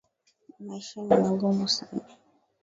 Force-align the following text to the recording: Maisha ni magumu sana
Maisha 0.59 1.01
ni 1.01 1.15
magumu 1.17 1.67
sana 1.67 2.03